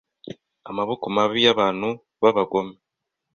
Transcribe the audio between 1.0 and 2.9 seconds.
mabi y’abantu b’abagome